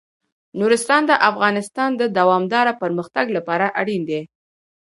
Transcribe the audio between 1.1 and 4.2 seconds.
افغانستان د دوامداره پرمختګ لپاره اړین